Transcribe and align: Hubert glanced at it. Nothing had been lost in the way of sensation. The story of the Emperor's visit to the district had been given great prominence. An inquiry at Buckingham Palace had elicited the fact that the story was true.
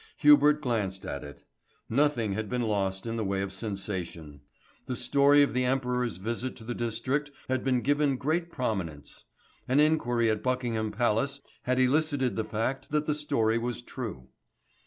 Hubert 0.17 0.61
glanced 0.63 1.05
at 1.05 1.23
it. 1.23 1.43
Nothing 1.87 2.33
had 2.33 2.49
been 2.49 2.63
lost 2.63 3.05
in 3.05 3.17
the 3.17 3.23
way 3.23 3.43
of 3.43 3.53
sensation. 3.53 4.41
The 4.87 4.95
story 4.95 5.43
of 5.43 5.53
the 5.53 5.63
Emperor's 5.63 6.17
visit 6.17 6.55
to 6.55 6.63
the 6.63 6.73
district 6.73 7.29
had 7.47 7.63
been 7.63 7.81
given 7.81 8.17
great 8.17 8.51
prominence. 8.51 9.25
An 9.67 9.79
inquiry 9.79 10.27
at 10.31 10.41
Buckingham 10.41 10.91
Palace 10.91 11.39
had 11.65 11.79
elicited 11.79 12.35
the 12.35 12.43
fact 12.43 12.89
that 12.89 13.05
the 13.05 13.13
story 13.13 13.59
was 13.59 13.83
true. 13.83 14.29